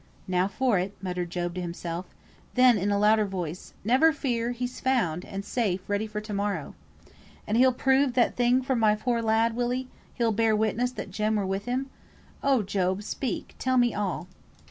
[0.27, 2.07] "Now for it," muttered Job to himself.
[2.55, 4.49] Then in a louder voice, "Never fear!
[4.49, 6.73] he's found, and safe, ready for to morrow."
[7.45, 9.89] "And he'll prove that thing for my poor lad, will he?
[10.15, 11.91] He'll bear witness that Jem were with him?
[12.41, 13.53] Oh, Job, speak!
[13.59, 14.27] tell me all!"